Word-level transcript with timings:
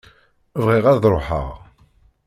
Bɣiɣ 0.63 0.85
ad 0.87 1.03
ruḥeɣ. 1.13 1.49